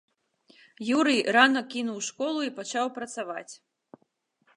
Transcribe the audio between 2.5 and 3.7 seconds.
пачаў працаваць.